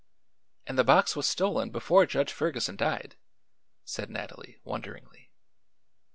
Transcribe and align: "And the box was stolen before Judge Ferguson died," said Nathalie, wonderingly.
"And 0.65 0.79
the 0.79 0.83
box 0.83 1.15
was 1.15 1.27
stolen 1.27 1.69
before 1.69 2.07
Judge 2.07 2.33
Ferguson 2.33 2.75
died," 2.75 3.17
said 3.85 4.09
Nathalie, 4.09 4.57
wonderingly. 4.63 5.29